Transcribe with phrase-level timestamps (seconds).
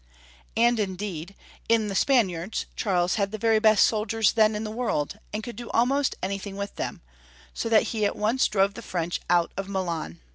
[0.57, 1.35] And indeed,
[1.69, 5.55] in the Spaniards Charles had the very best soldiers then in the world, and could
[5.55, 7.01] do almost anything with them,
[7.53, 10.19] so that he at once drove the French out of Milan.